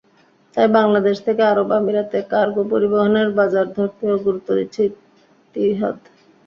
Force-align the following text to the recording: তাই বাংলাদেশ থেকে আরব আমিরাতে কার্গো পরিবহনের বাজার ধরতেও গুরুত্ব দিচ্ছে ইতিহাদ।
তাই 0.57 0.67
বাংলাদেশ 0.75 1.17
থেকে 1.25 1.41
আরব 1.51 1.69
আমিরাতে 1.79 2.17
কার্গো 2.31 2.63
পরিবহনের 2.71 3.29
বাজার 3.37 3.67
ধরতেও 3.77 4.15
গুরুত্ব 4.25 4.49
দিচ্ছে 4.57 4.81
ইতিহাদ। 4.87 5.97